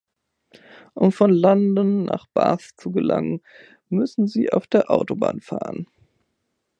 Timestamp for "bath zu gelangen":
2.33-3.41